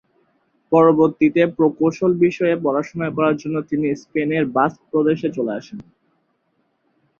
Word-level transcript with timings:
পরবর্তীতে 0.71 1.41
প্রকৌশল 1.57 2.11
বিষয়ে 2.25 2.55
পড়াশোনা 2.63 3.07
করার 3.15 3.35
জন্য 3.41 3.57
তিনি 3.69 3.87
স্পেনের 4.01 4.43
বাস্ক 4.55 4.79
প্রদেশে 4.91 5.27
চলে 5.37 5.51
আসেন। 5.59 5.79